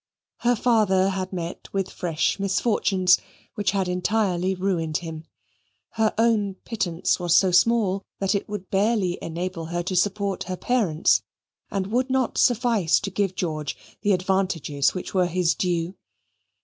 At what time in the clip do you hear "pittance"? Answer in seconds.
6.55-7.19